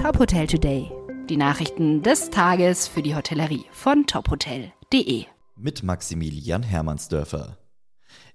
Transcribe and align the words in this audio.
Top 0.00 0.18
Hotel 0.18 0.46
Today. 0.46 0.90
Die 1.28 1.36
Nachrichten 1.36 2.02
des 2.02 2.30
Tages 2.30 2.88
für 2.88 3.02
die 3.02 3.14
Hotellerie 3.14 3.66
von 3.70 4.06
tophotel.de. 4.06 5.26
Mit 5.56 5.82
Maximilian 5.82 6.62
Hermannsdörfer. 6.62 7.58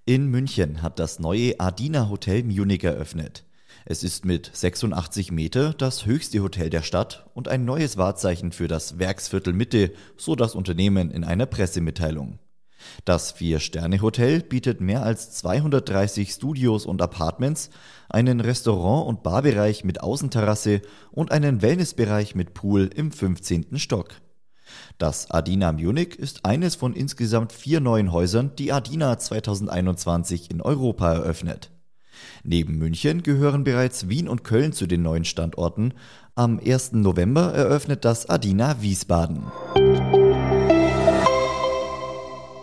In 0.05 0.27
München 0.27 0.83
hat 0.83 0.99
das 0.99 1.17
neue 1.17 1.59
Adina 1.59 2.07
Hotel 2.07 2.43
Munich 2.43 2.83
eröffnet. 2.83 3.45
Es 3.83 4.03
ist 4.03 4.25
mit 4.25 4.51
86 4.53 5.31
Meter 5.31 5.73
das 5.73 6.05
höchste 6.05 6.43
Hotel 6.43 6.69
der 6.69 6.83
Stadt 6.83 7.25
und 7.33 7.47
ein 7.47 7.65
neues 7.65 7.97
Wahrzeichen 7.97 8.51
für 8.51 8.67
das 8.67 8.99
Werksviertel 8.99 9.53
Mitte, 9.53 9.91
so 10.17 10.35
das 10.35 10.53
Unternehmen 10.53 11.09
in 11.09 11.23
einer 11.23 11.47
Pressemitteilung. 11.47 12.37
Das 13.05 13.31
Vier-Sterne-Hotel 13.31 14.41
bietet 14.41 14.81
mehr 14.81 15.03
als 15.03 15.31
230 15.31 16.31
Studios 16.31 16.85
und 16.85 17.01
Apartments, 17.01 17.69
einen 18.09 18.39
Restaurant- 18.39 19.07
und 19.07 19.23
Barbereich 19.23 19.83
mit 19.83 20.01
Außenterrasse 20.01 20.81
und 21.11 21.31
einen 21.31 21.61
Wellnessbereich 21.61 22.35
mit 22.35 22.53
Pool 22.53 22.89
im 22.93 23.11
15. 23.11 23.77
Stock. 23.77 24.09
Das 24.97 25.29
Adina 25.29 25.71
Munich 25.71 26.17
ist 26.17 26.45
eines 26.45 26.75
von 26.75 26.93
insgesamt 26.93 27.51
vier 27.51 27.79
neuen 27.79 28.11
Häusern, 28.11 28.51
die 28.57 28.71
Adina 28.71 29.17
2021 29.17 30.51
in 30.51 30.61
Europa 30.61 31.13
eröffnet. 31.13 31.71
Neben 32.43 32.77
München 32.77 33.23
gehören 33.23 33.63
bereits 33.63 34.07
Wien 34.07 34.27
und 34.27 34.43
Köln 34.43 34.71
zu 34.71 34.87
den 34.87 35.01
neuen 35.01 35.25
Standorten. 35.25 35.93
Am 36.35 36.59
1. 36.59 36.93
November 36.93 37.53
eröffnet 37.53 38.05
das 38.05 38.29
Adina 38.29 38.81
Wiesbaden. 38.81 39.43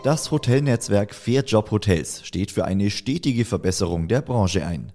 Das 0.03 0.33
Hotelnetzwerk 0.33 1.15
Fairjob 1.15 1.71
Hotels 1.71 2.27
steht 2.27 2.51
für 2.51 2.65
eine 2.65 2.91
stetige 2.91 3.45
Verbesserung 3.45 4.09
der 4.09 4.21
Branche 4.21 4.67
ein. 4.67 4.91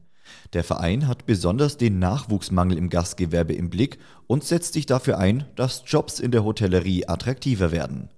Der 0.51 0.65
Verein 0.65 1.07
hat 1.07 1.25
besonders 1.25 1.77
den 1.77 1.97
Nachwuchsmangel 1.99 2.77
im 2.77 2.89
Gastgewerbe 2.89 3.53
im 3.53 3.69
Blick 3.69 3.99
und 4.27 4.43
setzt 4.43 4.73
sich 4.73 4.85
dafür 4.85 5.17
ein, 5.17 5.45
dass 5.55 5.83
Jobs 5.85 6.19
in 6.19 6.31
der 6.31 6.43
Hotellerie 6.43 7.07
attraktiver 7.07 7.71
werden. 7.71 8.09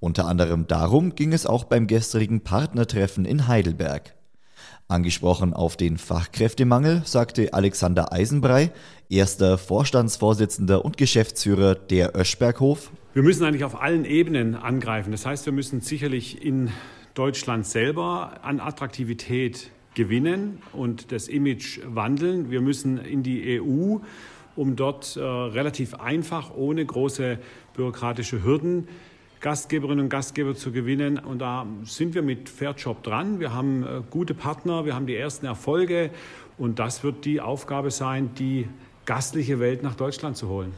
Unter 0.00 0.24
anderem 0.24 0.66
darum 0.66 1.14
ging 1.14 1.34
es 1.34 1.44
auch 1.44 1.64
beim 1.64 1.86
gestrigen 1.86 2.40
Partnertreffen 2.40 3.26
in 3.26 3.46
Heidelberg. 3.46 4.14
Angesprochen 4.88 5.52
auf 5.52 5.76
den 5.76 5.98
Fachkräftemangel 5.98 7.02
sagte 7.04 7.52
Alexander 7.52 8.10
Eisenbrei, 8.10 8.72
erster 9.10 9.58
Vorstandsvorsitzender 9.58 10.82
und 10.82 10.96
Geschäftsführer 10.96 11.74
der 11.74 12.16
Öschberghof, 12.16 12.90
wir 13.14 13.22
müssen 13.22 13.44
eigentlich 13.44 13.64
auf 13.64 13.80
allen 13.80 14.06
Ebenen 14.06 14.54
angreifen. 14.54 15.10
Das 15.10 15.26
heißt, 15.26 15.44
wir 15.44 15.52
müssen 15.52 15.82
sicherlich 15.82 16.44
in 16.44 16.70
Deutschland 17.14 17.66
selber 17.66 18.40
an 18.42 18.58
Attraktivität 18.58 19.70
gewinnen 19.94 20.62
und 20.72 21.12
das 21.12 21.28
Image 21.28 21.80
wandeln. 21.84 22.50
Wir 22.50 22.62
müssen 22.62 22.96
in 22.96 23.22
die 23.22 23.60
EU, 23.60 23.98
um 24.56 24.76
dort 24.76 25.16
äh, 25.16 25.20
relativ 25.20 25.94
einfach, 25.94 26.54
ohne 26.54 26.86
große 26.86 27.38
bürokratische 27.74 28.42
Hürden, 28.42 28.88
Gastgeberinnen 29.40 30.04
und 30.04 30.08
Gastgeber 30.08 30.54
zu 30.54 30.72
gewinnen. 30.72 31.18
Und 31.18 31.40
da 31.40 31.66
sind 31.84 32.14
wir 32.14 32.22
mit 32.22 32.48
Fairjob 32.48 33.02
dran. 33.02 33.40
Wir 33.40 33.52
haben 33.52 33.82
äh, 33.82 34.00
gute 34.08 34.32
Partner, 34.32 34.86
wir 34.86 34.94
haben 34.94 35.06
die 35.06 35.16
ersten 35.16 35.44
Erfolge. 35.44 36.10
Und 36.56 36.78
das 36.78 37.04
wird 37.04 37.26
die 37.26 37.42
Aufgabe 37.42 37.90
sein, 37.90 38.30
die 38.38 38.68
gastliche 39.04 39.60
Welt 39.60 39.82
nach 39.82 39.96
Deutschland 39.96 40.38
zu 40.38 40.48
holen. 40.48 40.72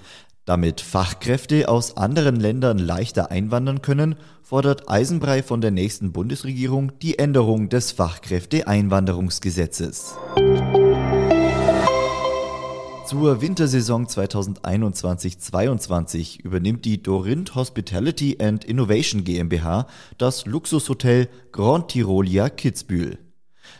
Damit 0.45 0.83
Fachkräfte 0.83 1.71
aus 1.71 1.97
anderen 1.97 2.37
Ländern 2.37 2.79
leichter 2.79 3.31
einwandern 3.31 3.81
können, 3.81 4.17
fordert 4.43 4.91
Eisenbrei 4.91 5.43
von 5.43 5.63
der 5.63 5.71
nächsten 5.71 6.13
Bundesregierung 6.13 6.93
die 7.01 7.19
Änderung 7.19 7.71
des 7.71 7.93
Fachkräfteeinwanderungsgesetzes. 7.93 10.17
Zur 13.07 13.41
Wintersaison 13.41 14.07
2021-22 14.07 16.43
übernimmt 16.43 16.85
die 16.85 17.03
Dorint 17.03 17.55
Hospitality 17.55 18.37
and 18.39 18.67
Innovation 18.67 19.25
GmbH 19.25 19.87
das 20.19 20.45
Luxushotel 20.45 21.31
Grand 21.53 21.89
Tirolia 21.89 22.51
Kitzbühel. 22.51 23.17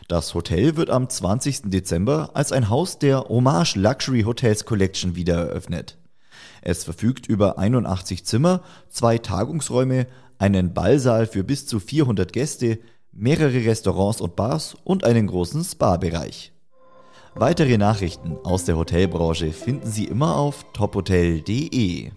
Das 0.07 0.33
Hotel 0.33 0.77
wird 0.77 0.89
am 0.89 1.09
20. 1.09 1.65
Dezember 1.65 2.31
als 2.33 2.51
ein 2.51 2.69
Haus 2.69 2.97
der 2.97 3.25
Hommage 3.29 3.75
Luxury 3.75 4.23
Hotels 4.23 4.65
Collection 4.65 5.15
wieder 5.15 5.35
eröffnet. 5.35 5.99
Es 6.61 6.83
verfügt 6.83 7.27
über 7.27 7.57
81 7.57 8.25
Zimmer, 8.25 8.61
zwei 8.89 9.17
Tagungsräume, 9.17 10.07
einen 10.37 10.73
Ballsaal 10.73 11.27
für 11.27 11.43
bis 11.43 11.65
zu 11.65 11.79
400 11.79 12.33
Gäste, 12.33 12.79
mehrere 13.11 13.65
Restaurants 13.65 14.21
und 14.21 14.35
Bars 14.35 14.75
und 14.83 15.03
einen 15.03 15.27
großen 15.27 15.63
Spa-Bereich. 15.63 16.51
Weitere 17.35 17.77
Nachrichten 17.77 18.37
aus 18.43 18.65
der 18.65 18.77
Hotelbranche 18.77 19.51
finden 19.51 19.91
Sie 19.91 20.05
immer 20.05 20.35
auf 20.35 20.65
tophotel.de. 20.73 22.11